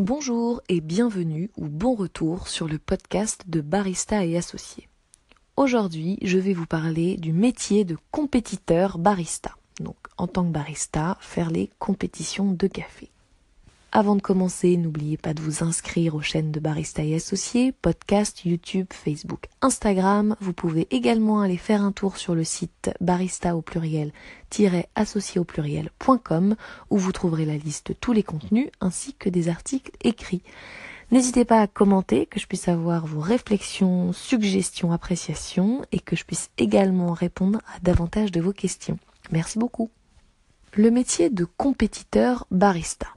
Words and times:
Bonjour 0.00 0.62
et 0.70 0.80
bienvenue 0.80 1.50
ou 1.58 1.68
bon 1.68 1.94
retour 1.94 2.48
sur 2.48 2.66
le 2.66 2.78
podcast 2.78 3.42
de 3.48 3.60
Barista 3.60 4.24
et 4.24 4.34
Associés. 4.38 4.88
Aujourd'hui, 5.58 6.16
je 6.22 6.38
vais 6.38 6.54
vous 6.54 6.64
parler 6.64 7.18
du 7.18 7.34
métier 7.34 7.84
de 7.84 7.98
compétiteur 8.10 8.96
barista. 8.96 9.54
Donc, 9.78 9.98
en 10.16 10.26
tant 10.26 10.46
que 10.46 10.52
barista, 10.52 11.18
faire 11.20 11.50
les 11.50 11.68
compétitions 11.78 12.50
de 12.50 12.66
café. 12.66 13.10
Avant 13.92 14.14
de 14.14 14.22
commencer, 14.22 14.76
n'oubliez 14.76 15.16
pas 15.16 15.34
de 15.34 15.42
vous 15.42 15.64
inscrire 15.64 16.14
aux 16.14 16.20
chaînes 16.20 16.52
de 16.52 16.60
Barista 16.60 17.02
et 17.02 17.16
Associés, 17.16 17.72
podcast, 17.72 18.44
YouTube, 18.44 18.86
Facebook, 18.92 19.48
Instagram. 19.62 20.36
Vous 20.40 20.52
pouvez 20.52 20.86
également 20.92 21.40
aller 21.40 21.56
faire 21.56 21.82
un 21.82 21.90
tour 21.90 22.16
sur 22.16 22.36
le 22.36 22.44
site 22.44 22.92
barista 23.00 23.56
au 23.56 23.62
pluriel 23.62 24.12
associé 24.94 25.40
au 25.40 25.44
pluriel.com 25.44 26.54
où 26.90 26.98
vous 26.98 27.12
trouverez 27.12 27.44
la 27.44 27.56
liste 27.56 27.88
de 27.88 27.92
tous 27.92 28.12
les 28.12 28.22
contenus 28.22 28.68
ainsi 28.80 29.14
que 29.14 29.28
des 29.28 29.48
articles 29.48 29.90
écrits. 30.02 30.42
N'hésitez 31.10 31.44
pas 31.44 31.60
à 31.60 31.66
commenter, 31.66 32.26
que 32.26 32.38
je 32.38 32.46
puisse 32.46 32.68
avoir 32.68 33.06
vos 33.06 33.20
réflexions, 33.20 34.12
suggestions, 34.12 34.92
appréciations 34.92 35.84
et 35.90 35.98
que 35.98 36.14
je 36.14 36.24
puisse 36.24 36.50
également 36.58 37.12
répondre 37.12 37.58
à 37.74 37.80
davantage 37.80 38.30
de 38.30 38.40
vos 38.40 38.52
questions. 38.52 38.98
Merci 39.32 39.58
beaucoup. 39.58 39.90
Le 40.74 40.92
métier 40.92 41.28
de 41.28 41.44
compétiteur 41.44 42.46
barista. 42.52 43.08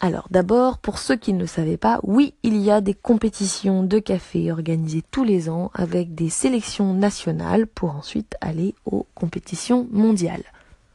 Alors 0.00 0.28
d'abord, 0.30 0.78
pour 0.78 0.98
ceux 0.98 1.16
qui 1.16 1.32
ne 1.32 1.40
le 1.40 1.46
savaient 1.46 1.76
pas, 1.76 1.98
oui, 2.04 2.34
il 2.44 2.56
y 2.56 2.70
a 2.70 2.80
des 2.80 2.94
compétitions 2.94 3.82
de 3.82 3.98
café 3.98 4.52
organisées 4.52 5.02
tous 5.10 5.24
les 5.24 5.50
ans 5.50 5.72
avec 5.74 6.14
des 6.14 6.30
sélections 6.30 6.94
nationales 6.94 7.66
pour 7.66 7.90
ensuite 7.90 8.36
aller 8.40 8.76
aux 8.86 9.06
compétitions 9.16 9.88
mondiales. 9.90 10.44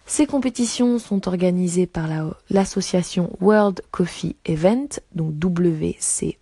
Ces 0.05 0.25
compétitions 0.25 0.99
sont 0.99 1.27
organisées 1.27 1.87
par 1.87 2.07
l'association 2.49 3.35
World 3.41 3.81
Coffee 3.91 4.35
Event, 4.45 4.87
donc 5.15 5.33
WCE, 5.43 6.35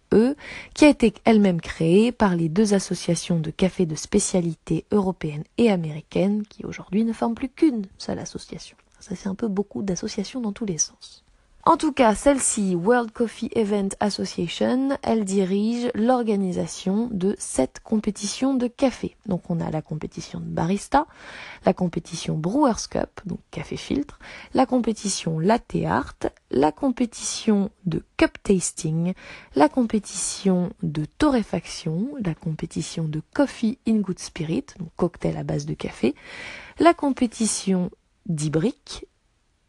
qui 0.73 0.85
a 0.85 0.89
été 0.89 1.13
elle-même 1.25 1.61
créée 1.61 2.11
par 2.11 2.35
les 2.35 2.49
deux 2.49 2.73
associations 2.73 3.39
de 3.39 3.51
café 3.51 3.85
de 3.85 3.95
spécialité 3.95 4.85
européennes 4.91 5.43
et 5.57 5.71
américaines, 5.71 6.43
qui 6.47 6.65
aujourd'hui 6.65 7.05
ne 7.05 7.13
forment 7.13 7.35
plus 7.35 7.49
qu'une 7.49 7.85
seule 7.97 8.19
association. 8.19 8.77
Ça 8.99 9.15
c'est 9.15 9.29
un 9.29 9.35
peu 9.35 9.47
beaucoup 9.47 9.83
d'associations 9.83 10.41
dans 10.41 10.53
tous 10.53 10.65
les 10.65 10.79
sens. 10.79 11.23
En 11.63 11.77
tout 11.77 11.91
cas, 11.91 12.15
celle-ci, 12.15 12.73
World 12.73 13.11
Coffee 13.11 13.51
Event 13.53 13.89
Association, 13.99 14.97
elle 15.03 15.23
dirige 15.25 15.91
l'organisation 15.93 17.07
de 17.11 17.35
sept 17.37 17.79
compétitions 17.83 18.55
de 18.55 18.65
café. 18.65 19.15
Donc 19.27 19.47
on 19.49 19.59
a 19.59 19.69
la 19.69 19.83
compétition 19.83 20.39
de 20.39 20.45
barista, 20.45 21.05
la 21.63 21.73
compétition 21.73 22.35
Brewers 22.35 22.87
Cup, 22.89 23.21
donc 23.27 23.39
café 23.51 23.77
filtre, 23.77 24.17
la 24.55 24.65
compétition 24.65 25.37
latte 25.37 25.75
art, 25.85 26.15
la 26.49 26.71
compétition 26.71 27.69
de 27.85 28.03
cup 28.17 28.41
tasting, 28.41 29.13
la 29.55 29.69
compétition 29.69 30.71
de 30.81 31.05
torréfaction, 31.05 32.07
la 32.25 32.33
compétition 32.33 33.03
de 33.03 33.21
coffee 33.35 33.77
in 33.87 33.97
good 33.97 34.17
spirit, 34.17 34.65
donc 34.79 34.89
cocktail 34.95 35.37
à 35.37 35.43
base 35.43 35.67
de 35.67 35.75
café, 35.75 36.15
la 36.79 36.95
compétition 36.95 37.91
d'Ibrick, 38.25 39.05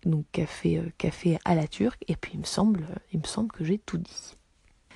donc 0.05 0.27
café, 0.33 0.79
euh, 0.79 0.91
café 0.99 1.39
à 1.45 1.55
la 1.55 1.67
turque, 1.67 2.05
et 2.09 2.17
puis 2.17 2.33
il 2.35 2.41
me 2.41 2.45
semble, 2.45 2.87
il 3.13 3.21
me 3.21 3.27
semble 3.27 3.53
que 3.53 3.65
j'ai 3.65 3.79
tout 3.79 3.99
dit. 3.99 4.37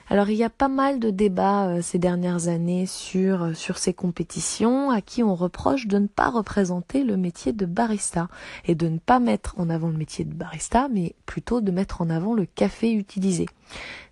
Alors 0.09 0.31
il 0.31 0.37
y 0.37 0.45
a 0.45 0.51
pas 0.51 0.69
mal 0.69 1.01
de 1.01 1.11
débats 1.11 1.67
euh, 1.67 1.83
ces 1.83 1.99
dernières 1.99 2.47
années 2.47 2.87
sur, 2.87 3.43
euh, 3.43 3.55
sur 3.55 3.77
ces 3.77 3.93
compétitions 3.93 4.91
à 4.91 5.01
qui 5.01 5.25
on 5.25 5.35
reproche 5.35 5.89
de 5.89 5.99
ne 5.99 6.07
pas 6.07 6.31
représenter 6.31 7.03
le 7.03 7.17
métier 7.17 7.53
de 7.53 7.67
barista 7.67 8.29
et 8.67 8.77
de 8.77 8.89
ne 8.89 8.99
pas 8.99 9.19
mettre 9.19 9.59
en 9.59 9.69
avant 9.69 9.89
le 9.89 9.97
métier 9.97 10.25
de 10.25 10.33
barista 10.33 10.87
mais 10.93 11.17
plutôt 11.27 11.61
de 11.61 11.73
mettre 11.73 12.03
en 12.03 12.11
avant 12.11 12.35
le 12.35 12.47
café 12.47 12.93
utilisé. 12.93 13.47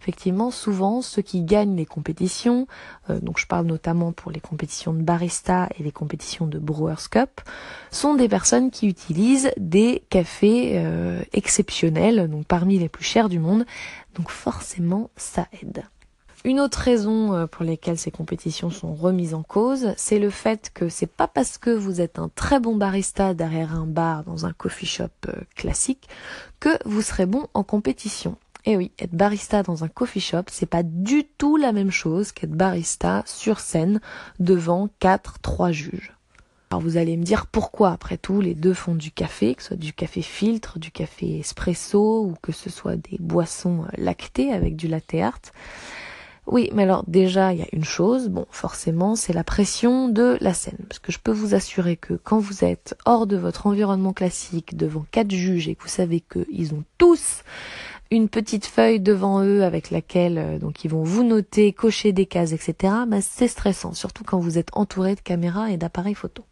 Effectivement, 0.00 0.50
souvent 0.50 1.00
ceux 1.00 1.22
qui 1.22 1.42
gagnent 1.42 1.77
les 1.77 1.87
compétitions, 1.87 2.67
euh, 3.09 3.20
donc 3.20 3.39
je 3.39 3.47
parle 3.47 3.67
notamment 3.67 4.11
pour 4.11 4.33
les 4.33 4.41
compétitions 4.41 4.92
de 4.92 5.00
barista 5.00 5.69
et 5.78 5.84
les 5.84 5.92
compétitions 5.92 6.48
de 6.48 6.59
Brewers 6.59 7.09
Cup, 7.09 7.41
sont 7.93 8.15
des 8.15 8.28
personnes 8.28 8.72
qui 8.72 8.88
utilisent 8.88 9.53
des 9.56 10.03
cafés 10.10 10.84
exceptionnels, 11.33 12.28
donc 12.28 12.47
parmi 12.47 12.78
les 12.78 12.88
plus 12.88 13.04
chers 13.04 13.28
du 13.28 13.38
monde, 13.38 13.65
donc 14.14 14.30
forcément, 14.30 15.10
ça 15.16 15.47
aide. 15.60 15.84
Une 16.47 16.60
autre 16.60 16.78
raison 16.78 17.34
euh, 17.34 17.47
pour 17.47 17.64
laquelle 17.64 17.97
ces 17.97 18.10
compétitions 18.10 18.69
sont 18.69 18.94
remises 18.94 19.32
en 19.32 19.42
cause, 19.42 19.94
c'est 19.97 20.19
le 20.19 20.28
fait 20.28 20.70
que 20.75 20.91
c'est 20.91 21.06
pas 21.06 21.26
parce 21.26 21.56
que 21.56 21.70
vous 21.70 22.02
êtes 22.02 22.19
un 22.19 22.28
très 22.34 22.60
bon 22.60 22.76
barista 22.76 23.32
derrière 23.32 23.74
un 23.74 23.86
bar 23.86 24.24
dans 24.24 24.44
un 24.44 24.53
coffee 24.53 24.84
shop 24.84 25.08
euh, 25.28 25.32
classique 25.54 26.06
que 26.60 26.76
vous 26.84 27.00
serez 27.00 27.24
bon 27.24 27.47
en 27.54 27.62
compétition. 27.62 28.36
Et 28.66 28.72
eh 28.72 28.76
oui, 28.76 28.92
être 28.98 29.14
barista 29.14 29.62
dans 29.62 29.84
un 29.84 29.88
coffee 29.88 30.20
shop, 30.20 30.44
c'est 30.50 30.66
pas 30.66 30.82
du 30.82 31.24
tout 31.24 31.56
la 31.56 31.72
même 31.72 31.91
chose 31.91 32.32
qu'être 32.32 32.53
barista 32.53 33.22
sur 33.26 33.60
scène 33.60 34.00
devant 34.38 34.88
4 35.00 35.41
3 35.41 35.70
juges. 35.70 36.13
Alors 36.74 36.82
vous 36.82 36.96
allez 36.96 37.16
me 37.16 37.22
dire 37.22 37.46
pourquoi, 37.46 37.92
après 37.92 38.16
tout, 38.16 38.40
les 38.40 38.56
deux 38.56 38.74
font 38.74 38.96
du 38.96 39.12
café, 39.12 39.54
que 39.54 39.62
ce 39.62 39.68
soit 39.68 39.76
du 39.76 39.92
café 39.92 40.22
filtre, 40.22 40.80
du 40.80 40.90
café 40.90 41.38
espresso 41.38 42.24
ou 42.24 42.34
que 42.42 42.50
ce 42.50 42.68
soit 42.68 42.96
des 42.96 43.16
boissons 43.20 43.84
euh, 43.84 43.88
lactées 43.96 44.50
avec 44.52 44.74
du 44.74 44.88
latte 44.88 45.14
art. 45.14 45.38
Oui, 46.48 46.70
mais 46.74 46.82
alors 46.82 47.04
déjà, 47.06 47.52
il 47.52 47.60
y 47.60 47.62
a 47.62 47.68
une 47.72 47.84
chose, 47.84 48.28
bon, 48.28 48.46
forcément, 48.50 49.14
c'est 49.14 49.32
la 49.32 49.44
pression 49.44 50.08
de 50.08 50.36
la 50.40 50.52
scène. 50.52 50.84
Parce 50.88 50.98
que 50.98 51.12
je 51.12 51.20
peux 51.20 51.30
vous 51.30 51.54
assurer 51.54 51.96
que 51.96 52.14
quand 52.14 52.40
vous 52.40 52.64
êtes 52.64 52.96
hors 53.04 53.28
de 53.28 53.36
votre 53.36 53.68
environnement 53.68 54.12
classique, 54.12 54.76
devant 54.76 55.06
quatre 55.12 55.30
juges, 55.30 55.68
et 55.68 55.76
que 55.76 55.82
vous 55.84 55.88
savez 55.88 56.24
qu'ils 56.28 56.74
ont 56.74 56.82
tous 56.98 57.44
une 58.10 58.28
petite 58.28 58.66
feuille 58.66 58.98
devant 58.98 59.44
eux 59.44 59.62
avec 59.62 59.92
laquelle 59.92 60.38
euh, 60.38 60.58
donc 60.58 60.84
ils 60.84 60.91
vont 60.91 61.04
vous 61.04 61.22
noter, 61.22 61.72
cocher 61.72 62.10
des 62.10 62.26
cases, 62.26 62.50
etc. 62.50 62.92
Bah, 63.06 63.20
c'est 63.20 63.46
stressant, 63.46 63.92
surtout 63.92 64.24
quand 64.24 64.41
vous 64.41 64.58
êtes 64.58 64.70
entouré 64.72 65.14
de 65.14 65.20
caméras 65.20 65.70
et 65.70 65.76
d'appareils 65.76 66.14
photo. 66.14 66.44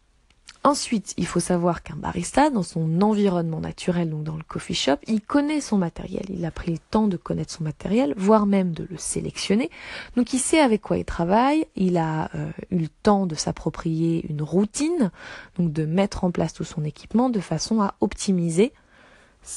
Ensuite, 0.65 1.13
il 1.17 1.27
faut 1.27 1.41
savoir 1.41 1.83
qu'un 1.83 1.97
barista, 1.97 2.49
dans 2.49 2.63
son 2.63 3.01
environnement 3.01 3.59
naturel, 3.59 4.09
donc 4.09 4.23
dans 4.23 4.37
le 4.37 4.43
coffee 4.43 4.73
shop, 4.73 4.95
il 5.07 5.19
connaît 5.19 5.59
son 5.59 5.77
matériel. 5.77 6.23
Il 6.29 6.45
a 6.45 6.51
pris 6.51 6.71
le 6.71 6.77
temps 6.77 7.07
de 7.07 7.17
connaître 7.17 7.51
son 7.51 7.65
matériel, 7.65 8.13
voire 8.15 8.45
même 8.45 8.71
de 8.71 8.87
le 8.89 8.97
sélectionner. 8.97 9.69
Donc 10.15 10.33
il 10.33 10.39
sait 10.39 10.61
avec 10.61 10.81
quoi 10.81 10.97
il 10.97 11.03
travaille. 11.03 11.65
Il 11.75 11.97
a 11.97 12.29
euh, 12.35 12.49
eu 12.71 12.77
le 12.77 12.87
temps 12.87 13.25
de 13.25 13.35
s'approprier 13.35 14.25
une 14.29 14.41
routine, 14.41 15.11
donc 15.57 15.73
de 15.73 15.85
mettre 15.85 16.23
en 16.23 16.31
place 16.31 16.53
tout 16.53 16.63
son 16.63 16.85
équipement 16.85 17.29
de 17.29 17.41
façon 17.41 17.81
à 17.81 17.95
optimiser 17.99 18.71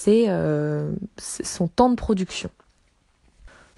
euh, 0.08 0.92
son 1.18 1.68
temps 1.68 1.90
de 1.90 1.94
production. 1.94 2.50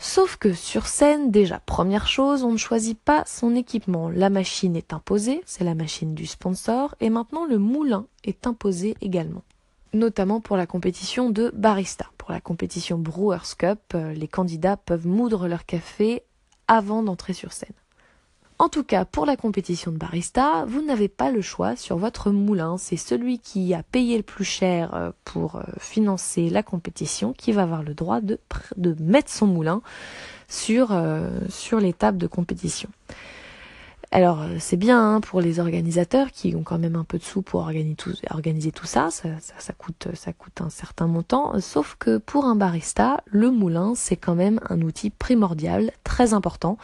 Sauf 0.01 0.37
que 0.37 0.53
sur 0.53 0.87
scène, 0.87 1.33
déjà, 1.33 1.59
première 1.59 2.07
chose, 2.07 2.45
on 2.45 2.53
ne 2.53 2.57
choisit 2.57 2.97
pas 2.97 3.25
son 3.27 3.57
équipement. 3.57 4.09
La 4.09 4.31
machine 4.31 4.77
est 4.77 4.93
imposée, 4.93 5.43
c'est 5.45 5.65
la 5.65 5.75
machine 5.75 6.15
du 6.15 6.25
sponsor, 6.25 6.95
et 7.01 7.11
maintenant 7.11 7.45
le 7.45 7.59
moulin 7.59 8.07
est 8.23 8.47
imposé 8.47 8.97
également. 9.01 9.43
Notamment 9.93 10.41
pour 10.41 10.57
la 10.57 10.67
compétition 10.67 11.31
de 11.31 11.51
barista. 11.53 12.07
Pour 12.17 12.31
la 12.31 12.41
compétition 12.41 12.97
Brewers 12.97 13.57
Cup, 13.59 13.81
euh, 13.95 14.13
les 14.13 14.29
candidats 14.29 14.77
peuvent 14.77 15.07
moudre 15.07 15.49
leur 15.49 15.67
café 15.67 16.23
avant 16.69 17.03
d'entrer 17.03 17.33
sur 17.33 17.53
scène. 17.53 17.75
En 18.61 18.69
tout 18.69 18.83
cas, 18.83 19.05
pour 19.05 19.25
la 19.25 19.37
compétition 19.37 19.93
de 19.93 19.99
barista, 19.99 20.65
vous 20.67 20.83
n'avez 20.83 21.07
pas 21.07 21.31
le 21.31 21.41
choix 21.41 21.77
sur 21.77 21.97
votre 21.97 22.33
moulin. 22.33 22.77
C'est 22.77 22.97
celui 22.97 23.39
qui 23.39 23.73
a 23.73 23.85
payé 23.85 24.17
le 24.17 24.25
plus 24.25 24.45
cher 24.45 24.95
euh, 24.95 25.13
pour 25.25 25.57
euh, 25.57 25.63
financer 25.79 26.51
la 26.51 26.65
compétition 26.65 27.33
qui 27.33 27.53
va 27.53 27.63
avoir 27.63 27.85
le 27.85 27.95
droit 27.95 28.21
de, 28.21 28.41
mettre 28.99 29.31
son 29.31 29.47
moulin 29.47 29.81
sur, 30.49 30.89
euh, 30.91 31.31
sur 31.49 31.79
les 31.79 31.93
tables 31.93 32.19
de 32.19 32.27
compétition. 32.27 32.89
Alors 34.11 34.43
c'est 34.59 34.79
bien 34.79 35.17
hein, 35.17 35.21
pour 35.21 35.43
les 35.43 35.61
organisateurs 35.61 36.33
qui 36.33 36.57
ont 36.57 36.63
quand 36.63 36.79
même 36.79 36.97
un 36.97 37.05
peu 37.05 37.19
de 37.19 37.23
sous 37.23 37.43
pour 37.43 37.61
organiser 37.61 38.73
tout, 38.73 38.87
ça, 38.87 39.11
ça, 39.11 39.73
coûte, 39.77 40.09
ça 40.15 40.33
coûte 40.33 40.63
un 40.63 40.71
certain 40.71 41.07
montant, 41.07 41.61
sauf 41.61 41.95
que 41.99 42.17
pour 42.17 42.47
un 42.47 42.57
barista, 42.57 43.23
le 43.27 43.51
moulin 43.51 43.93
c'est 43.95 44.17
quand 44.17 44.35
même 44.35 44.61
un 44.71 44.81
outil 44.81 45.11
primordial, 45.11 45.93
très 46.05 46.32
important, 46.32 46.79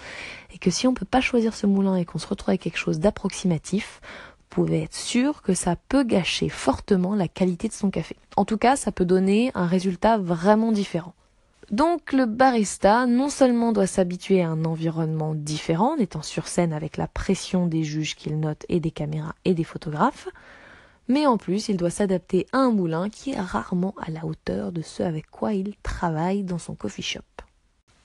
et 0.53 0.59
que 0.59 0.71
si 0.71 0.87
on 0.87 0.91
ne 0.91 0.97
peut 0.97 1.07
pas 1.07 1.23
choisir 1.23 1.55
ce 1.55 1.67
moulin 1.67 1.97
et 1.97 2.05
qu'on 2.05 2.19
se 2.19 2.27
retrouve 2.27 2.51
avec 2.51 2.61
quelque 2.61 2.79
chose 2.79 3.01
d'approximatif, 3.01 4.03
vous 4.39 4.63
pouvez 4.63 4.83
être 4.83 4.95
sûr 4.95 5.41
que 5.41 5.55
ça 5.55 5.77
peut 5.77 6.05
gâcher 6.05 6.51
fortement 6.51 7.15
la 7.15 7.27
qualité 7.27 7.69
de 7.69 7.73
son 7.73 7.91
café. 7.91 8.17
En 8.37 8.45
tout 8.45 8.59
cas, 8.59 8.77
ça 8.77 8.93
peut 8.93 9.07
donner 9.07 9.51
un 9.55 9.67
résultat 9.67 10.19
vraiment 10.19 10.73
différent. 10.73 11.15
Donc 11.71 12.13
le 12.13 12.27
barista 12.27 13.07
non 13.07 13.29
seulement 13.29 13.73
doit 13.73 13.87
s'habituer 13.87 14.43
à 14.43 14.51
un 14.51 14.65
environnement 14.65 15.35
différent 15.35 15.95
en 15.95 15.99
étant 15.99 16.23
sur 16.23 16.47
scène 16.47 16.73
avec 16.73 16.97
la 16.97 17.09
pression 17.09 17.67
des 17.67 17.85
juges 17.85 18.17
qu'il 18.17 18.39
note 18.39 18.65
et 18.69 18.81
des 18.81 18.91
caméras 18.91 19.35
et 19.45 19.55
des 19.55 19.65
photographes, 19.65 20.29
mais 21.09 21.27
en 21.27 21.39
plus 21.39 21.69
il 21.69 21.77
doit 21.77 21.91
s'adapter 21.91 22.47
à 22.53 22.59
un 22.59 22.71
moulin 22.71 23.09
qui 23.09 23.33
est 23.33 23.41
rarement 23.41 23.95
à 23.99 24.11
la 24.11 24.27
hauteur 24.27 24.73
de 24.73 24.83
ce 24.83 25.03
avec 25.03 25.31
quoi 25.31 25.55
il 25.55 25.75
travaille 25.83 26.45
dans 26.45 26.59
son 26.59 26.75
coffee 26.75 27.03
shop. 27.03 27.21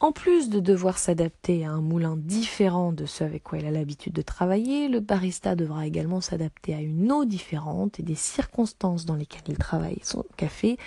En 0.01 0.13
plus 0.13 0.49
de 0.49 0.61
devoir 0.61 0.97
s'adapter 0.97 1.65
à 1.65 1.71
un 1.71 1.81
moulin 1.81 2.15
différent 2.15 2.93
de 2.93 3.05
ce 3.05 3.25
avec 3.25 3.43
quoi 3.43 3.57
il 3.57 3.65
a 3.65 3.71
l'habitude 3.71 4.13
de 4.13 4.21
travailler, 4.21 4.87
le 4.87 5.01
barista 5.01 5.55
devra 5.55 5.85
également 5.85 6.21
s'adapter 6.21 6.73
à 6.73 6.79
une 6.79 7.11
eau 7.11 7.25
différente 7.25 7.99
et 7.99 8.03
des 8.03 8.15
circonstances 8.15 9.03
dans 9.03 9.15
lesquelles 9.15 9.43
il 9.49 9.57
travaille 9.57 9.99
son 10.03 10.23
café 10.37 10.77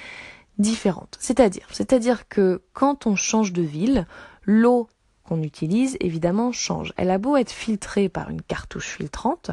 différentes. 0.58 1.16
C'est-à-dire, 1.20 1.66
c'est-à-dire 1.70 2.28
que 2.28 2.62
quand 2.72 3.06
on 3.06 3.16
change 3.16 3.52
de 3.52 3.62
ville, 3.62 4.06
l'eau 4.44 4.88
qu'on 5.24 5.42
utilise 5.42 5.96
évidemment 6.00 6.52
change. 6.52 6.92
Elle 6.96 7.10
a 7.10 7.18
beau 7.18 7.36
être 7.36 7.52
filtrée 7.52 8.08
par 8.08 8.30
une 8.30 8.42
cartouche 8.42 8.96
filtrante, 8.96 9.52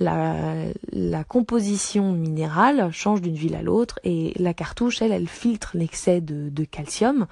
la, 0.00 1.24
composition 1.28 2.12
minérale 2.12 2.90
change 2.92 3.20
d'une 3.20 3.34
ville 3.34 3.54
à 3.54 3.62
l'autre 3.62 3.98
et 4.02 4.32
la 4.36 4.54
cartouche, 4.54 5.02
elle, 5.02 5.12
elle 5.12 5.28
filtre 5.28 5.72
l'excès 5.74 6.20
de, 6.20 6.64
calcium, 6.64 7.26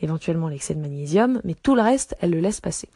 éventuellement 0.00 0.48
l'excès 0.48 0.74
de 0.74 0.80
magnésium, 0.80 1.40
mais 1.44 1.54
tout 1.54 1.74
le 1.74 1.82
reste, 1.82 2.16
elle 2.20 2.30
le 2.30 2.40
laisse 2.40 2.60
passer. 2.60 2.88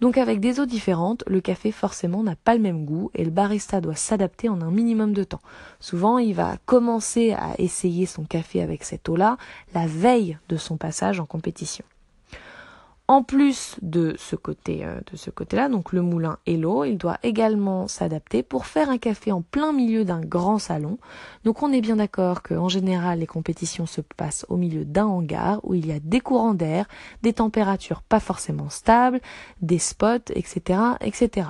Donc 0.00 0.18
avec 0.18 0.40
des 0.40 0.60
eaux 0.60 0.66
différentes, 0.66 1.24
le 1.26 1.40
café 1.40 1.72
forcément 1.72 2.22
n'a 2.22 2.36
pas 2.36 2.54
le 2.54 2.60
même 2.60 2.84
goût 2.84 3.10
et 3.14 3.24
le 3.24 3.30
barista 3.30 3.80
doit 3.80 3.94
s'adapter 3.94 4.48
en 4.48 4.60
un 4.62 4.70
minimum 4.70 5.12
de 5.12 5.24
temps. 5.24 5.42
Souvent, 5.80 6.18
il 6.18 6.34
va 6.34 6.56
commencer 6.66 7.32
à 7.32 7.54
essayer 7.58 8.06
son 8.06 8.24
café 8.24 8.62
avec 8.62 8.84
cette 8.84 9.08
eau-là 9.08 9.36
la 9.74 9.86
veille 9.86 10.38
de 10.48 10.56
son 10.56 10.76
passage 10.76 11.20
en 11.20 11.26
compétition. 11.26 11.84
En 13.08 13.22
plus 13.22 13.76
de 13.82 14.16
ce 14.18 14.34
côté, 14.34 14.84
euh, 14.84 14.98
de 15.12 15.16
ce 15.16 15.30
côté-là, 15.30 15.68
donc 15.68 15.92
le 15.92 16.02
moulin 16.02 16.38
et 16.44 16.56
l'eau, 16.56 16.82
il 16.82 16.98
doit 16.98 17.18
également 17.22 17.86
s'adapter 17.86 18.42
pour 18.42 18.66
faire 18.66 18.90
un 18.90 18.98
café 18.98 19.30
en 19.30 19.42
plein 19.42 19.72
milieu 19.72 20.04
d'un 20.04 20.20
grand 20.20 20.58
salon. 20.58 20.98
Donc 21.44 21.62
on 21.62 21.72
est 21.72 21.80
bien 21.80 21.96
d'accord 21.96 22.42
qu'en 22.42 22.68
général 22.68 23.20
les 23.20 23.26
compétitions 23.26 23.86
se 23.86 24.00
passent 24.00 24.44
au 24.48 24.56
milieu 24.56 24.84
d'un 24.84 25.06
hangar 25.06 25.60
où 25.62 25.74
il 25.74 25.86
y 25.86 25.92
a 25.92 26.00
des 26.00 26.18
courants 26.18 26.54
d'air, 26.54 26.86
des 27.22 27.34
températures 27.34 28.02
pas 28.02 28.18
forcément 28.18 28.70
stables, 28.70 29.20
des 29.62 29.78
spots, 29.78 30.32
etc., 30.34 30.80
etc. 31.00 31.46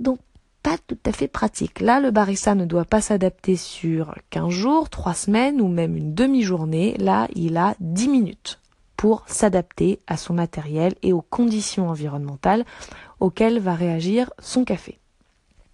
Donc 0.00 0.18
pas 0.64 0.76
tout 0.88 0.98
à 1.06 1.12
fait 1.12 1.28
pratique. 1.28 1.78
Là, 1.78 2.00
le 2.00 2.10
barista 2.10 2.56
ne 2.56 2.64
doit 2.64 2.84
pas 2.84 3.00
s'adapter 3.00 3.54
sur 3.54 4.16
15 4.30 4.50
jours, 4.50 4.90
3 4.90 5.14
semaines 5.14 5.60
ou 5.60 5.68
même 5.68 5.96
une 5.96 6.14
demi-journée. 6.14 6.96
Là, 6.98 7.28
il 7.36 7.56
a 7.56 7.76
10 7.78 8.08
minutes 8.08 8.60
pour 8.98 9.22
s'adapter 9.28 10.00
à 10.08 10.16
son 10.18 10.34
matériel 10.34 10.94
et 11.02 11.14
aux 11.14 11.22
conditions 11.22 11.88
environnementales 11.88 12.64
auxquelles 13.20 13.60
va 13.60 13.74
réagir 13.74 14.30
son 14.40 14.64
café. 14.64 14.98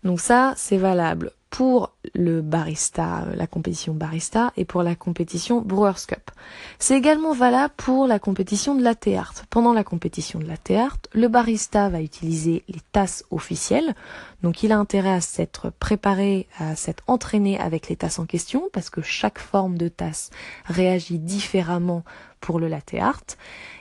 Donc 0.05 0.21
ça, 0.21 0.53
c'est 0.57 0.77
valable 0.77 1.33
pour 1.55 1.93
le 2.17 2.43
barista, 2.43 3.27
euh, 3.29 3.37
la 3.37 3.47
compétition 3.47 3.95
barista 3.95 4.53
et 4.57 4.65
pour 4.65 4.83
la 4.83 4.97
compétition 4.97 5.61
Brewers 5.61 6.05
Cup. 6.09 6.33
C'est 6.81 6.97
également 6.97 7.33
valable 7.33 7.73
pour 7.77 8.09
la 8.09 8.19
compétition 8.19 8.75
de 8.75 8.83
la 8.83 8.97
art. 9.17 9.35
Pendant 9.51 9.73
la 9.73 9.85
compétition 9.85 10.41
de 10.41 10.49
la 10.49 10.83
art, 10.83 10.99
le 11.13 11.29
barista 11.29 11.89
va 11.91 12.03
utiliser 12.03 12.65
les 12.67 12.81
tasses 12.91 13.25
officielles. 13.31 13.95
Donc 14.43 14.65
il 14.65 14.73
a 14.73 14.79
intérêt 14.79 15.13
à 15.13 15.21
s'être 15.21 15.71
préparé, 15.71 16.49
à 16.59 16.75
s'être 16.75 17.05
entraîné 17.07 17.57
avec 17.61 17.89
les 17.89 17.95
tasses 17.95 18.19
en 18.19 18.27
question 18.27 18.69
parce 18.73 18.91
que 18.91 19.01
chaque 19.01 19.39
forme 19.39 19.79
de 19.79 19.87
tasse 19.87 20.31
réagit 20.65 21.21
différemment 21.21 22.03
pour 22.41 22.59
le 22.59 22.67
latte 22.67 22.95
art. 22.95 23.23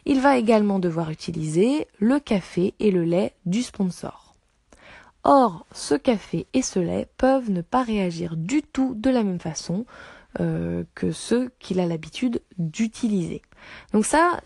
Il 0.06 0.22
va 0.22 0.38
également 0.38 0.78
devoir 0.78 1.10
utiliser 1.10 1.88
le 1.98 2.20
café 2.20 2.76
et 2.80 2.92
le 2.92 3.04
lait 3.04 3.34
du 3.48 3.64
sponsor. 3.64 4.33
Or, 5.24 5.66
ce 5.74 5.96
café 5.96 6.48
et 6.54 6.62
ce 6.62 6.80
lait 6.80 7.08
peuvent 7.18 7.50
ne 7.50 7.62
pas 7.62 7.84
réagir 7.84 8.36
du 8.36 8.62
tout 8.62 8.94
de 8.96 9.10
la 9.10 9.24
même 9.24 9.40
façon 9.40 9.86
euh, 10.40 10.84
que 10.96 11.12
ceux 11.12 11.52
qu'il 11.60 11.80
a 11.80 11.86
l'habitude 11.86 12.42
d'utiliser. 12.58 13.42
Donc 13.94 14.06
ça, 14.06 14.42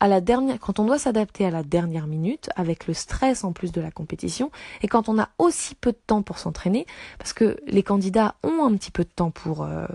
à 0.00 0.08
la 0.08 0.20
dernière, 0.20 0.58
quand 0.58 0.78
on 0.80 0.84
doit 0.84 0.98
s'adapter 0.98 1.46
à 1.46 1.50
la 1.50 1.62
dernière 1.62 2.06
minute, 2.06 2.50
avec 2.56 2.86
le 2.86 2.94
stress 2.94 3.44
en 3.44 3.52
plus 3.52 3.70
de 3.70 3.80
la 3.80 3.90
compétition, 3.90 4.50
et 4.82 4.88
quand 4.88 5.08
on 5.08 5.18
a 5.18 5.28
aussi 5.38 5.74
peu 5.74 5.92
de 5.92 5.98
temps 6.06 6.22
pour 6.22 6.38
s'entraîner, 6.38 6.86
parce 7.18 7.32
que 7.32 7.58
les 7.66 7.82
candidats 7.82 8.34
ont 8.42 8.64
un 8.64 8.74
petit 8.76 8.90
peu 8.90 9.04
de 9.04 9.10
temps 9.14 9.30
pour, 9.30 9.62
euh, 9.62 9.86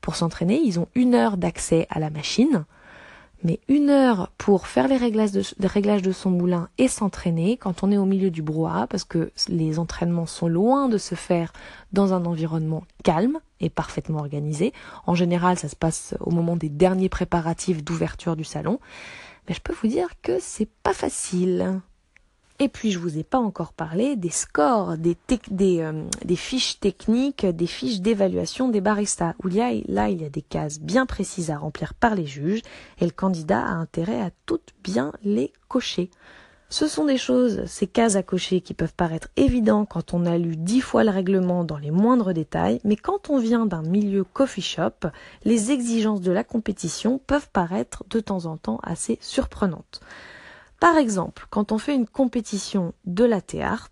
pour 0.00 0.16
s'entraîner, 0.16 0.60
ils 0.64 0.80
ont 0.80 0.88
une 0.94 1.14
heure 1.14 1.36
d'accès 1.36 1.86
à 1.90 2.00
la 2.00 2.10
machine, 2.10 2.64
mais 3.42 3.60
une 3.68 3.90
heure 3.90 4.32
pour 4.38 4.66
faire 4.66 4.88
les 4.88 4.96
réglages 4.96 5.32
de, 5.32 6.12
son 6.12 6.30
moulin 6.30 6.68
et 6.78 6.88
s'entraîner 6.88 7.56
quand 7.56 7.82
on 7.82 7.92
est 7.92 7.96
au 7.98 8.04
milieu 8.04 8.30
du 8.30 8.42
brouhaha, 8.42 8.86
parce 8.86 9.04
que 9.04 9.30
les 9.48 9.78
entraînements 9.78 10.26
sont 10.26 10.48
loin 10.48 10.88
de 10.88 10.98
se 10.98 11.14
faire 11.14 11.52
dans 11.92 12.12
un 12.12 12.24
environnement 12.24 12.84
calme 13.04 13.38
et 13.60 13.70
parfaitement 13.70 14.18
organisé. 14.18 14.72
En 15.06 15.14
général, 15.14 15.58
ça 15.58 15.68
se 15.68 15.76
passe 15.76 16.14
au 16.20 16.30
moment 16.30 16.56
des 16.56 16.68
derniers 16.68 17.08
préparatifs 17.08 17.84
d'ouverture 17.84 18.36
du 18.36 18.44
salon. 18.44 18.80
Mais 19.48 19.54
je 19.54 19.60
peux 19.60 19.74
vous 19.74 19.88
dire 19.88 20.08
que 20.22 20.38
c'est 20.40 20.68
pas 20.82 20.94
facile. 20.94 21.80
Et 22.58 22.68
puis 22.68 22.90
je 22.90 22.98
vous 22.98 23.18
ai 23.18 23.22
pas 23.22 23.38
encore 23.38 23.72
parlé 23.72 24.16
des 24.16 24.30
scores, 24.30 24.96
des, 24.96 25.16
euh, 25.30 26.04
des, 26.24 26.36
fiches 26.36 26.80
techniques, 26.80 27.44
des 27.44 27.66
fiches 27.66 28.00
d'évaluation 28.00 28.68
des 28.68 28.80
baristas, 28.80 29.34
où 29.44 29.48
là 29.48 30.08
il 30.08 30.22
y 30.22 30.24
a 30.24 30.30
des 30.30 30.42
cases 30.42 30.80
bien 30.80 31.04
précises 31.04 31.50
à 31.50 31.58
remplir 31.58 31.92
par 31.92 32.14
les 32.14 32.26
juges, 32.26 32.62
et 32.98 33.04
le 33.04 33.10
candidat 33.10 33.60
a 33.60 33.72
intérêt 33.72 34.20
à 34.22 34.30
toutes 34.46 34.74
bien 34.82 35.12
les 35.22 35.52
cocher. 35.68 36.10
Ce 36.68 36.88
sont 36.88 37.04
des 37.04 37.18
choses, 37.18 37.64
ces 37.66 37.86
cases 37.86 38.16
à 38.16 38.24
cocher, 38.24 38.60
qui 38.60 38.74
peuvent 38.74 38.94
paraître 38.94 39.28
évidentes 39.36 39.88
quand 39.88 40.14
on 40.14 40.26
a 40.26 40.36
lu 40.36 40.56
dix 40.56 40.80
fois 40.80 41.04
le 41.04 41.10
règlement 41.10 41.62
dans 41.62 41.78
les 41.78 41.92
moindres 41.92 42.34
détails, 42.34 42.80
mais 42.82 42.96
quand 42.96 43.30
on 43.30 43.38
vient 43.38 43.66
d'un 43.66 43.82
milieu 43.82 44.24
coffee 44.24 44.62
shop, 44.62 45.08
les 45.44 45.70
exigences 45.70 46.22
de 46.22 46.32
la 46.32 46.42
compétition 46.42 47.20
peuvent 47.24 47.50
paraître 47.52 48.02
de 48.10 48.18
temps 48.18 48.46
en 48.46 48.56
temps 48.56 48.80
assez 48.82 49.18
surprenantes. 49.20 50.00
Par 50.80 50.96
exemple, 50.96 51.46
quand 51.50 51.72
on 51.72 51.78
fait 51.78 51.94
une 51.94 52.06
compétition 52.06 52.92
de 53.04 53.24
la 53.24 53.40
art, 53.62 53.88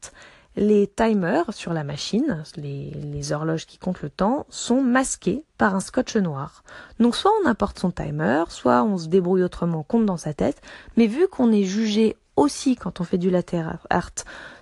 les 0.56 0.86
timers 0.86 1.52
sur 1.52 1.72
la 1.72 1.82
machine, 1.82 2.44
les, 2.56 3.32
horloges 3.32 3.66
qui 3.66 3.78
comptent 3.78 4.02
le 4.02 4.10
temps, 4.10 4.46
sont 4.50 4.82
masqués 4.82 5.44
par 5.58 5.74
un 5.74 5.80
scotch 5.80 6.16
noir. 6.16 6.62
Donc 7.00 7.16
soit 7.16 7.32
on 7.42 7.48
apporte 7.48 7.78
son 7.78 7.90
timer, 7.90 8.44
soit 8.48 8.84
on 8.84 8.98
se 8.98 9.08
débrouille 9.08 9.42
autrement, 9.42 9.82
compte 9.82 10.06
dans 10.06 10.16
sa 10.16 10.34
tête, 10.34 10.60
mais 10.96 11.06
vu 11.06 11.26
qu'on 11.26 11.50
est 11.52 11.64
jugé 11.64 12.16
aussi 12.36 12.76
quand 12.76 13.00
on 13.00 13.04
fait 13.04 13.18
du 13.18 13.30
latte 13.30 13.54
art 13.90 14.10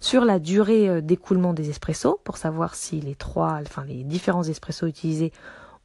sur 0.00 0.24
la 0.24 0.38
durée 0.38 0.88
euh, 0.88 1.00
d'écoulement 1.00 1.54
des 1.54 1.70
espressos 1.70 2.18
pour 2.22 2.36
savoir 2.36 2.74
si 2.74 3.00
les 3.00 3.14
trois, 3.14 3.60
enfin 3.62 3.84
les 3.86 4.04
différents 4.04 4.42
espressos 4.42 4.86
utilisés 4.86 5.32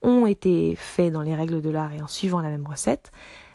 ont 0.02 0.26
été 0.26 0.76
faits 0.76 1.14
dans 1.14 1.22
les 1.22 1.34
règles 1.34 1.62
de 1.62 1.70
l'art 1.70 1.94
et 1.94 2.02
en 2.02 2.08
suivant 2.08 2.42
la 2.42 2.50
même 2.50 2.68
recette, 2.68 3.12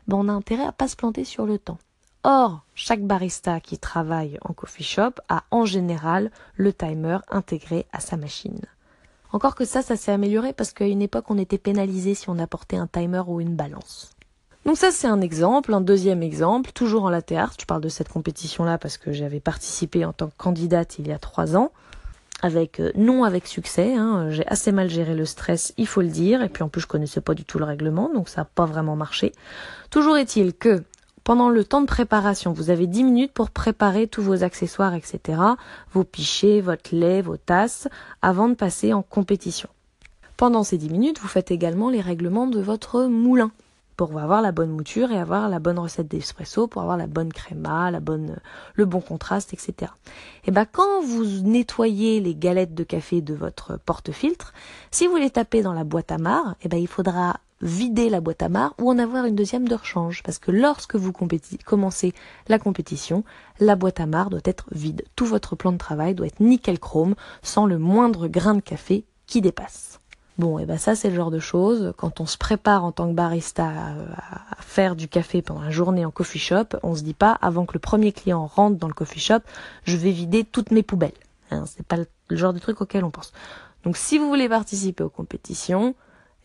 ben 0.09 0.17
on 0.17 0.29
a 0.29 0.33
intérêt 0.33 0.65
à 0.65 0.73
pas 0.73 0.89
se 0.89 0.97
planter 0.97 1.25
sur 1.25 1.47
le 1.47 1.59
temps. 1.59 1.79
Or, 2.25 2.65
chaque 2.77 3.03
barista 3.03 3.59
qui 3.59 3.79
travaille 3.79 4.39
en 4.43 4.53
coffee 4.53 4.85
shop 4.85 5.15
a 5.29 5.43
en 5.51 5.65
général 5.65 6.31
le 6.57 6.73
timer 6.73 7.19
intégré 7.29 7.87
à 7.93 7.99
sa 7.99 8.17
machine. 8.17 8.61
Encore 9.33 9.57
que 9.57 9.65
ça, 9.65 9.83
ça 9.83 9.97
s'est 9.97 10.13
amélioré 10.13 10.53
parce 10.53 10.73
qu'à 10.73 10.87
une 10.87 11.03
époque, 11.03 11.25
on 11.31 11.39
était 11.39 11.59
pénalisé 11.59 12.15
si 12.15 12.31
on 12.31 12.39
apportait 12.39 12.77
un 12.77 12.87
timer 12.87 13.23
ou 13.27 13.41
une 13.41 13.57
balance. 13.57 14.13
Donc 14.67 14.77
ça, 14.77 14.93
c'est 14.93 15.09
un 15.09 15.21
exemple. 15.21 15.75
Un 15.75 15.81
deuxième 15.81 16.23
exemple, 16.23 16.71
toujours 16.71 17.05
en 17.05 17.11
latte 17.11 17.33
art. 17.33 17.55
Je 17.59 17.67
parle 17.67 17.81
de 17.81 17.89
cette 17.89 18.09
compétition-là 18.09 18.79
parce 18.79 18.99
que 18.99 19.13
j'avais 19.13 19.41
participé 19.41 20.05
en 20.05 20.13
tant 20.13 20.29
que 20.29 20.37
candidate 20.37 21.01
il 21.01 21.09
y 21.09 21.13
a 21.13 21.19
trois 21.19 21.57
ans. 21.57 21.73
Avec, 22.45 22.81
euh, 22.81 22.91
non 22.97 23.23
avec 23.23 23.47
succès, 23.47 23.95
hein. 23.95 24.31
j'ai 24.31 24.45
assez 24.49 24.73
mal 24.73 24.91
géré 24.91 25.15
le 25.15 25.25
stress, 25.25 25.73
il 25.77 25.87
faut 25.87 26.01
le 26.01 26.09
dire, 26.09 26.43
et 26.43 26.49
puis 26.49 26.65
en 26.65 26.69
plus 26.69 26.81
je 26.81 26.89
connaissais 26.89 27.21
pas 27.21 27.35
du 27.35 27.45
tout 27.45 27.61
le 27.61 27.65
règlement, 27.65 28.11
donc 28.13 28.29
ça 28.29 28.41
n'a 28.41 28.45
pas 28.45 28.67
vraiment 28.67 28.97
marché. 28.97 29.31
Toujours 29.91 30.17
est-il 30.17 30.53
que 30.53 30.83
pendant 31.25 31.49
le 31.49 31.65
temps 31.65 31.81
de 31.81 31.87
préparation, 31.87 32.53
vous 32.53 32.71
avez 32.71 32.87
10 32.87 33.05
minutes 33.05 33.33
pour 33.33 33.51
préparer 33.51 34.07
tous 34.09 34.23
vos 34.23 34.43
accessoires, 34.43 34.95
etc., 34.95 35.41
vos 35.93 36.05
pichets, 36.05 36.61
votre 36.61 36.95
lait, 36.95 37.23
vos 37.23 37.37
tasses, 37.37 37.89
avant 38.23 38.49
de 38.49 38.55
passer 38.55 38.93
en 38.93 39.03
compétition. 39.03 39.69
Pendant 40.37 40.65
ces 40.65 40.79
10 40.79 40.91
minutes, 40.91 41.21
vous 41.21 41.29
faites 41.29 41.51
également 41.51 41.91
les 41.91 42.01
règlements 42.01 42.49
de 42.49 42.61
votre 42.61 43.05
moulin 43.05 43.53
pour 43.97 44.19
avoir 44.19 44.43
la 44.43 44.53
bonne 44.53 44.71
mouture 44.71 45.13
et 45.13 45.19
avoir 45.19 45.49
la 45.49 45.61
bonne 45.61 45.79
recette 45.79 46.09
d'espresso, 46.09 46.67
pour 46.67 46.83
avoir 46.83 46.97
la 46.97 47.07
bonne 47.07 47.33
créma, 47.33 47.91
la 47.91 48.01
bonne, 48.01 48.39
le 48.75 48.85
bon 48.85 49.01
contraste, 49.01 49.53
etc. 49.53 49.93
Et 50.45 50.51
ben 50.51 50.65
quand 50.65 51.03
vous 51.03 51.25
nettoyez 51.25 52.19
les 52.21 52.35
galettes 52.35 52.75
de 52.75 52.85
café 52.85 53.21
de 53.21 53.35
votre 53.35 53.79
porte-filtre, 53.79 54.53
si 54.91 55.07
vous 55.07 55.17
les 55.17 55.31
tapez 55.31 55.63
dans 55.63 55.75
la 55.75 55.85
boîte 55.85 56.11
à 56.11 56.19
marre, 56.19 56.57
et 56.63 56.69
ben 56.69 56.79
il 56.79 56.89
faudra 56.89 57.39
vider 57.63 58.11
la 58.11 58.21
boîte 58.21 58.43
à 58.43 58.49
marre 58.49 58.75
ou 58.79 58.91
en 58.91 58.99
avoir 58.99 59.25
une 59.25 59.37
deuxième 59.37 59.69
de 59.69 59.75
rechange. 59.75 60.23
Parce 60.23 60.39
que 60.39 60.51
lorsque 60.51 60.97
vous 60.97 61.13
commencez 61.13 62.13
la 62.49 62.59
compétition, 62.59 63.25
la 63.61 63.77
boîte 63.77 64.01
à 64.01 64.07
marre 64.07 64.31
doit 64.31 64.41
être 64.45 64.67
vide. 64.73 65.05
Tout 65.17 65.27
votre 65.27 65.57
plan 65.57 65.73
de 65.73 65.79
travail 65.79 66.15
doit 66.15 66.27
être 66.27 66.41
nickel 66.41 66.79
chrome, 66.79 67.15
sans 67.43 67.67
le 67.67 67.79
moindre 67.79 68.29
grain 68.29 68.55
de 68.55 68.61
café 68.61 69.05
qui 69.27 69.41
dépasse. 69.41 70.01
Bon, 70.39 70.59
et 70.59 70.65
ben 70.65 70.79
ça 70.79 70.95
c'est 70.95 71.11
le 71.11 71.15
genre 71.15 71.31
de 71.31 71.39
choses. 71.39 71.93
Quand 71.97 72.21
on 72.21 72.27
se 72.27 72.39
prépare 72.39 72.85
en 72.85 72.93
tant 72.93 73.09
que 73.09 73.15
barista 73.15 73.67
à, 73.67 74.63
faire 74.63 74.97
du 74.97 75.07
café 75.07 75.43
pendant 75.43 75.61
la 75.61 75.71
journée 75.71 76.05
en 76.07 76.11
coffee 76.11 76.39
shop, 76.39 76.77
on 76.83 76.95
se 76.95 77.03
dit 77.03 77.15
pas 77.15 77.33
avant 77.43 77.67
que 77.67 77.75
le 77.75 77.81
premier 77.81 78.13
client 78.13 78.47
rentre 78.47 78.79
dans 78.79 78.89
le 78.89 78.95
coffee 78.95 79.21
shop, 79.21 79.41
je 79.85 79.97
vais 79.97 80.11
vider 80.11 80.45
toutes 80.45 80.71
mes 80.71 80.83
poubelles. 80.83 81.13
Hein, 81.51 81.65
c'est 81.67 81.87
pas 81.87 81.97
le 81.97 82.07
genre 82.37 82.55
de 82.55 82.59
truc 82.59 82.81
auquel 82.81 83.05
on 83.05 83.11
pense. 83.11 83.33
Donc 83.85 83.99
si 83.99 84.19
vous 84.19 84.27
voulez 84.27 84.49
participer 84.49 85.05
aux 85.05 85.11
compétitions, 85.11 85.95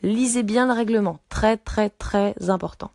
lisez 0.01 0.43
bien 0.43 0.67
le 0.67 0.73
règlement, 0.73 1.19
très 1.29 1.57
très 1.57 1.89
très 1.89 2.35
important. 2.49 2.91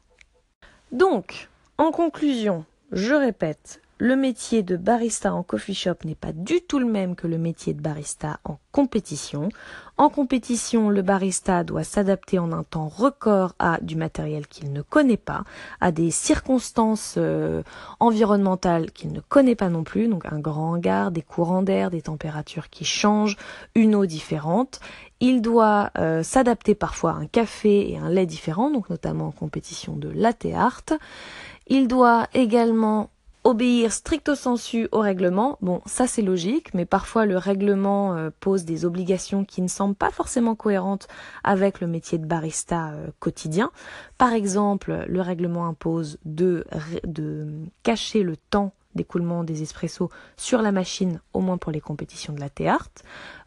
Donc, 0.92 1.48
en 1.78 1.90
conclusion, 1.90 2.64
je 2.92 3.14
répète, 3.14 3.81
le 4.02 4.16
métier 4.16 4.64
de 4.64 4.76
barista 4.76 5.32
en 5.32 5.44
coffee 5.44 5.74
shop 5.74 5.94
n'est 6.04 6.16
pas 6.16 6.32
du 6.32 6.60
tout 6.60 6.80
le 6.80 6.86
même 6.86 7.14
que 7.14 7.28
le 7.28 7.38
métier 7.38 7.72
de 7.72 7.80
barista 7.80 8.40
en 8.42 8.58
compétition. 8.72 9.48
En 9.96 10.08
compétition, 10.08 10.90
le 10.90 11.02
barista 11.02 11.62
doit 11.62 11.84
s'adapter 11.84 12.40
en 12.40 12.50
un 12.50 12.64
temps 12.64 12.88
record 12.88 13.54
à 13.60 13.78
du 13.80 13.94
matériel 13.94 14.48
qu'il 14.48 14.72
ne 14.72 14.82
connaît 14.82 15.16
pas, 15.16 15.44
à 15.80 15.92
des 15.92 16.10
circonstances 16.10 17.14
euh, 17.16 17.62
environnementales 18.00 18.90
qu'il 18.90 19.12
ne 19.12 19.20
connaît 19.20 19.54
pas 19.54 19.68
non 19.68 19.84
plus, 19.84 20.08
donc 20.08 20.24
un 20.32 20.40
grand 20.40 20.72
hangar, 20.72 21.12
des 21.12 21.22
courants 21.22 21.62
d'air, 21.62 21.92
des 21.92 22.02
températures 22.02 22.70
qui 22.70 22.84
changent, 22.84 23.36
une 23.76 23.94
eau 23.94 24.04
différente. 24.04 24.80
Il 25.20 25.42
doit 25.42 25.92
euh, 25.96 26.24
s'adapter 26.24 26.74
parfois 26.74 27.12
à 27.12 27.18
un 27.18 27.26
café 27.26 27.92
et 27.92 27.98
un 27.98 28.08
lait 28.08 28.26
différents, 28.26 28.70
donc 28.70 28.90
notamment 28.90 29.28
en 29.28 29.32
compétition 29.32 29.94
de 29.94 30.08
latte 30.08 30.46
art. 30.52 30.82
Il 31.68 31.86
doit 31.86 32.26
également 32.34 33.08
obéir 33.44 33.92
stricto 33.92 34.34
sensu 34.34 34.88
au 34.92 35.00
règlement. 35.00 35.58
Bon, 35.60 35.80
ça 35.86 36.06
c'est 36.06 36.22
logique, 36.22 36.74
mais 36.74 36.84
parfois 36.84 37.26
le 37.26 37.36
règlement 37.36 38.14
euh, 38.14 38.30
pose 38.40 38.64
des 38.64 38.84
obligations 38.84 39.44
qui 39.44 39.62
ne 39.62 39.68
semblent 39.68 39.94
pas 39.94 40.10
forcément 40.10 40.54
cohérentes 40.54 41.08
avec 41.44 41.80
le 41.80 41.86
métier 41.86 42.18
de 42.18 42.26
barista 42.26 42.90
euh, 42.90 43.08
quotidien. 43.18 43.70
Par 44.18 44.32
exemple, 44.32 45.04
le 45.08 45.20
règlement 45.20 45.66
impose 45.66 46.18
de, 46.24 46.64
de 47.04 47.46
cacher 47.82 48.22
le 48.22 48.36
temps 48.36 48.72
d'écoulement 48.94 49.44
des 49.44 49.62
espressos 49.62 50.10
sur 50.36 50.62
la 50.62 50.72
machine, 50.72 51.20
au 51.32 51.40
moins 51.40 51.58
pour 51.58 51.72
les 51.72 51.80
compétitions 51.80 52.32
de 52.32 52.40
la 52.40 52.70
art. 52.70 52.88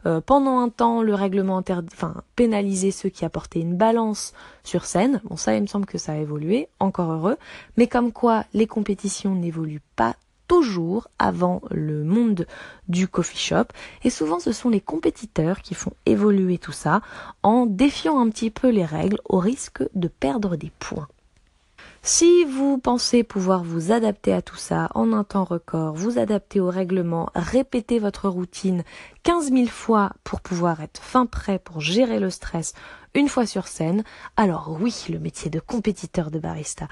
Euh, 0.06 0.20
pendant 0.20 0.60
un 0.60 0.68
temps, 0.68 1.02
le 1.02 1.14
règlement 1.14 1.62
enfin, 1.68 2.22
pénalisait 2.34 2.90
ceux 2.90 3.08
qui 3.08 3.24
apportaient 3.24 3.60
une 3.60 3.76
balance 3.76 4.32
sur 4.64 4.84
scène. 4.84 5.20
Bon, 5.24 5.36
ça, 5.36 5.54
il 5.54 5.62
me 5.62 5.66
semble 5.66 5.86
que 5.86 5.98
ça 5.98 6.12
a 6.12 6.16
évolué, 6.16 6.68
encore 6.80 7.12
heureux. 7.12 7.36
Mais 7.76 7.86
comme 7.86 8.12
quoi, 8.12 8.44
les 8.54 8.66
compétitions 8.66 9.34
n'évoluent 9.34 9.82
pas 9.96 10.16
toujours 10.48 11.08
avant 11.18 11.60
le 11.70 12.04
monde 12.04 12.46
du 12.88 13.08
coffee 13.08 13.38
shop 13.38 13.64
et 14.04 14.10
souvent 14.10 14.38
ce 14.38 14.52
sont 14.52 14.68
les 14.68 14.80
compétiteurs 14.80 15.60
qui 15.60 15.74
font 15.74 15.92
évoluer 16.06 16.58
tout 16.58 16.72
ça 16.72 17.00
en 17.42 17.66
défiant 17.66 18.20
un 18.20 18.30
petit 18.30 18.50
peu 18.50 18.68
les 18.68 18.84
règles 18.84 19.18
au 19.24 19.38
risque 19.38 19.82
de 19.94 20.08
perdre 20.08 20.56
des 20.56 20.70
points. 20.78 21.08
Si 22.08 22.44
vous 22.44 22.78
pensez 22.78 23.24
pouvoir 23.24 23.64
vous 23.64 23.90
adapter 23.90 24.32
à 24.32 24.40
tout 24.40 24.54
ça 24.54 24.88
en 24.94 25.12
un 25.12 25.24
temps 25.24 25.42
record, 25.42 25.96
vous 25.96 26.20
adapter 26.20 26.60
au 26.60 26.70
règlement, 26.70 27.30
répéter 27.34 27.98
votre 27.98 28.28
routine 28.28 28.84
15 29.24 29.50
000 29.50 29.66
fois 29.66 30.12
pour 30.22 30.40
pouvoir 30.40 30.80
être 30.82 31.02
fin 31.02 31.26
prêt 31.26 31.58
pour 31.58 31.80
gérer 31.80 32.20
le 32.20 32.30
stress 32.30 32.74
une 33.14 33.28
fois 33.28 33.44
sur 33.44 33.66
scène, 33.66 34.04
alors 34.36 34.76
oui, 34.80 34.94
le 35.08 35.18
métier 35.18 35.50
de 35.50 35.58
compétiteur 35.58 36.30
de 36.30 36.38
barista, 36.38 36.86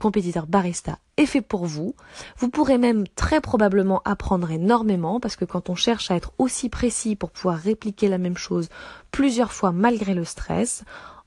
compétiteur 0.00 0.46
barista 0.46 0.98
est 1.18 1.26
fait 1.26 1.42
pour 1.42 1.66
vous. 1.66 1.94
Vous 2.38 2.48
pourrez 2.48 2.78
même 2.78 3.06
très 3.16 3.42
probablement 3.42 4.00
apprendre 4.06 4.50
énormément 4.50 5.20
parce 5.20 5.36
que 5.36 5.44
quand 5.44 5.68
on 5.68 5.74
cherche 5.74 6.10
à 6.10 6.16
être 6.16 6.32
aussi 6.38 6.70
précis 6.70 7.16
pour 7.16 7.32
pouvoir 7.32 7.58
répliquer 7.58 8.08
la 8.08 8.16
même 8.16 8.38
chose 8.38 8.70
plusieurs 9.10 9.52
fois 9.52 9.72
malgré 9.72 10.14
le 10.14 10.24
stress, 10.24 10.84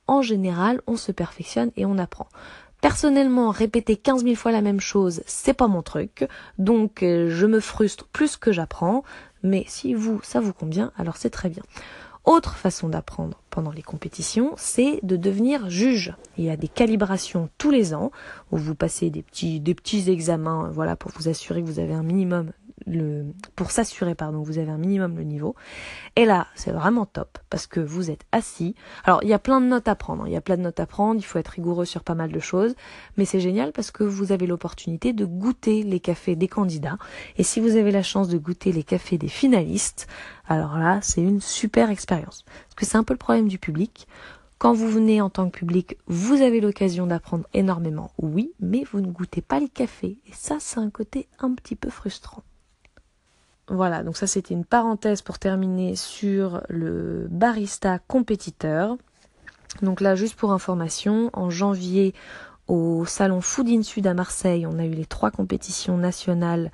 en 0.08 0.22
général, 0.22 0.82
on 0.88 0.96
se 0.96 1.12
perfectionne 1.12 1.72
et 1.75 1.86
on 1.86 1.98
apprend. 1.98 2.29
Personnellement, 2.82 3.50
répéter 3.50 3.98
15 3.98 4.24
000 4.24 4.36
fois 4.36 4.52
la 4.52 4.62
même 4.62 4.80
chose, 4.80 5.24
c'est 5.26 5.54
pas 5.54 5.68
mon 5.68 5.82
truc, 5.82 6.28
donc 6.60 7.02
euh, 7.02 7.30
je 7.32 7.48
me 7.48 7.60
frustre 7.60 8.06
plus 8.06 8.38
que 8.38 8.52
j'apprends, 8.52 9.04
mais 9.42 9.66
si 9.68 9.96
vous, 9.96 10.20
ça 10.22 10.40
vous 10.40 10.54
convient, 10.54 10.92
alors 10.96 11.18
c'est 11.18 11.32
très 11.32 11.50
bien. 11.50 11.64
Autre 12.24 12.56
façon 12.56 12.90
d'apprendre 12.90 13.42
pendant 13.50 13.72
les 13.72 13.82
compétitions, 13.82 14.54
c'est 14.58 15.00
de 15.02 15.16
devenir 15.16 15.70
juge. 15.70 16.14
Il 16.38 16.44
y 16.44 16.50
a 16.50 16.58
des 16.58 16.68
calibrations 16.68 17.50
tous 17.58 17.72
les 17.72 17.94
ans 17.94 18.12
où 18.52 18.58
vous 18.58 18.76
passez 18.76 19.10
des 19.10 19.24
petits, 19.24 19.60
des 19.60 19.74
petits 19.74 20.10
examens, 20.12 20.70
voilà, 20.74 20.96
pour 20.96 21.12
vous 21.16 21.30
assurer 21.30 21.62
que 21.62 21.68
vous 21.68 21.80
avez 21.80 21.94
un 21.94 22.04
minimum 22.04 22.52
le, 22.86 23.26
pour 23.56 23.72
s'assurer, 23.72 24.16
pardon, 24.16 24.42
vous 24.44 24.60
avez 24.60 24.70
un 24.70 24.78
minimum 24.78 25.18
le 25.18 25.24
niveau. 25.24 25.56
Et 26.16 26.26
là, 26.26 26.48
c'est 26.56 26.72
vraiment 26.72 27.06
top 27.06 27.38
parce 27.50 27.68
que 27.68 27.80
vous 27.80 28.12
êtes 28.12 28.26
assis. 28.32 28.76
Alors, 29.04 29.24
il 29.24 29.30
y 29.30 29.34
a 29.34 29.40
plein 29.40 29.60
de 29.62 29.66
notes 29.66 29.88
à 29.88 29.96
prendre. 29.96 30.24
Hein. 30.24 30.28
Il 30.28 30.34
y 30.34 30.38
a 30.38 30.42
plein 30.42 30.58
de 30.58 30.62
notes 30.62 30.80
à 30.80 30.86
prendre. 30.86 31.20
Il 31.20 31.24
faut 31.24 31.40
être 31.40 31.50
rigoureux 31.50 31.86
sur 31.86 32.04
pas 32.04 32.16
mal 32.16 32.32
de 32.32 32.40
choses. 32.40 32.76
Mais 33.18 33.26
c'est 33.26 33.40
génial 33.40 33.72
parce 33.72 33.92
que 33.92 34.04
vous 34.04 34.32
avez 34.32 34.48
l'opportunité 34.48 35.14
de 35.14 35.26
goûter 35.26 35.84
les 35.84 36.00
cafés 36.00 36.36
des 36.36 36.48
candidats. 36.48 36.98
Et 37.38 37.44
si 37.44 37.60
vous 37.60 37.76
avez 37.76 37.92
la 37.92 38.04
chance 38.04 38.30
de 38.30 38.38
goûter 38.38 38.72
les 38.72 38.84
cafés 38.84 39.18
des 39.18 39.28
finalistes, 39.28 40.08
alors 40.48 40.78
là, 40.78 41.00
c'est 41.02 41.22
une 41.22 41.42
super 41.42 41.90
expérience. 41.90 42.46
Parce 42.48 42.76
que 42.76 42.86
c'est 42.86 42.98
un 42.98 43.04
peu 43.04 43.14
le 43.14 43.20
problème 43.20 43.48
du 43.48 43.60
public. 43.60 44.08
Quand 44.60 44.74
vous 44.74 44.90
venez 44.90 45.22
en 45.22 45.30
tant 45.30 45.50
que 45.50 45.60
public, 45.60 45.98
vous 46.08 46.42
avez 46.42 46.62
l'occasion 46.62 47.06
d'apprendre 47.06 47.48
énormément, 47.54 48.12
oui, 48.18 48.54
mais 48.60 48.84
vous 48.92 49.02
ne 49.02 49.12
goûtez 49.12 49.42
pas 49.42 49.60
les 49.60 49.70
cafés. 49.70 50.18
Et 50.26 50.34
ça, 50.34 50.58
c'est 50.60 50.80
un 50.80 50.90
côté 50.90 51.28
un 51.38 51.54
petit 51.54 51.76
peu 51.76 51.92
frustrant. 51.92 52.42
Voilà, 53.70 54.04
donc 54.04 54.16
ça 54.16 54.28
c'était 54.28 54.54
une 54.54 54.64
parenthèse 54.64 55.22
pour 55.22 55.40
terminer 55.40 55.96
sur 55.96 56.62
le 56.70 57.28
barista 57.30 58.00
compétiteur. 58.00 58.96
Donc 59.82 60.00
là, 60.00 60.16
juste 60.16 60.36
pour 60.36 60.54
information, 60.54 61.30
en 61.34 61.50
janvier, 61.50 62.14
au 62.68 63.06
salon 63.06 63.42
Food 63.42 63.68
in 63.70 63.84
Sud 63.84 64.08
à 64.08 64.14
Marseille, 64.14 64.66
on 64.66 64.80
a 64.80 64.86
eu 64.86 64.92
les 64.92 65.06
trois 65.06 65.32
compétitions 65.32 65.98
nationales 65.98 66.72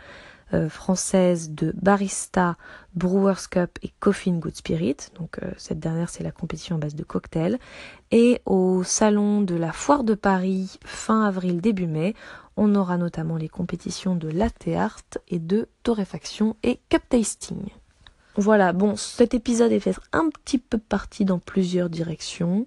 euh, 0.54 0.70
françaises 0.70 1.52
de 1.52 1.74
barista, 1.82 2.58
Brewers 2.96 3.50
Cup 3.50 3.80
et 3.82 3.92
Coffee 4.00 4.32
in 4.32 4.38
Good 4.38 4.56
Spirit. 4.56 4.98
Donc 5.16 5.40
euh, 5.42 5.52
cette 5.58 5.80
dernière, 5.80 6.10
c'est 6.10 6.24
la 6.24 6.32
compétition 6.32 6.76
à 6.76 6.80
base 6.80 6.96
de 6.96 7.04
cocktails. 7.04 7.60
Et 8.12 8.42
au 8.46 8.84
salon 8.84 9.42
de 9.42 9.56
la 9.56 9.72
Foire 9.72 10.04
de 10.04 10.14
Paris, 10.14 10.80
fin 10.86 11.24
avril, 11.24 11.62
début 11.62 11.88
mai, 11.88 12.14
on 12.58 12.76
aura 12.76 12.98
notamment 12.98 13.38
les 13.38 13.50
compétitions 13.50 14.16
de 14.16 14.30
latte 14.30 14.68
art 14.68 15.02
et 15.28 15.40
de 15.40 15.68
torréfaction 15.84 16.56
et 16.64 16.80
cup 16.90 17.04
tasting. 17.10 17.70
Voilà, 18.36 18.74
bon, 18.74 18.96
cet 18.96 19.36
épisode 19.36 19.72
est 19.72 19.80
fait 19.80 19.96
un 20.12 20.30
petit 20.30 20.58
peu 20.58 20.80
parti 20.80 21.24
dans 21.24 21.38
plusieurs 21.38 21.90
directions. 21.90 22.66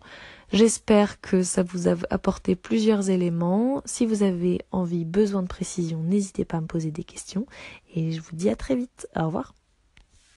J'espère 0.52 1.20
que 1.20 1.42
ça 1.42 1.62
vous 1.62 1.88
a 1.88 1.94
apporté 2.10 2.54
plusieurs 2.54 3.10
éléments. 3.10 3.82
Si 3.84 4.06
vous 4.06 4.22
avez 4.22 4.60
envie, 4.70 5.04
besoin 5.04 5.42
de 5.42 5.48
précision, 5.48 6.02
n'hésitez 6.02 6.44
pas 6.44 6.58
à 6.58 6.60
me 6.60 6.66
poser 6.66 6.90
des 6.92 7.04
questions. 7.04 7.46
Et 7.94 8.12
je 8.12 8.20
vous 8.20 8.36
dis 8.36 8.48
à 8.48 8.56
très 8.56 8.76
vite. 8.76 9.08
Au 9.16 9.26
revoir. 9.26 9.54